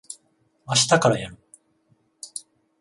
[0.65, 1.37] あしたからやる。